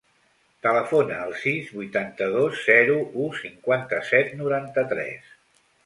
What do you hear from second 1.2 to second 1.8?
al sis,